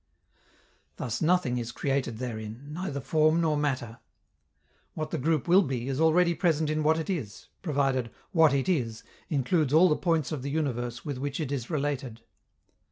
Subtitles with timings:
[0.95, 3.99] Thus nothing is created therein, neither form nor matter.
[4.95, 8.67] What the group will be is already present in what it is, provided "what it
[8.67, 12.21] is" includes all the points of the universe with which it is related.